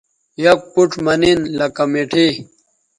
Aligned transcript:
یک 0.43 0.59
پوڇ 0.71 0.91
مہ 1.05 1.13
نن 1.21 1.39
لکہ 1.57 1.83
مٹھائ 1.91 2.29